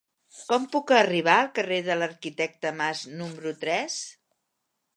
Com 0.51 0.63
puc 0.75 0.93
arribar 0.99 1.35
al 1.41 1.51
carrer 1.59 1.77
de 1.89 1.99
l'Arquitecte 1.99 2.73
Mas 2.81 3.05
número 3.21 3.55
tres? 3.67 4.03